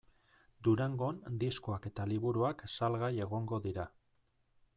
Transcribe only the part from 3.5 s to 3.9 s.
dira.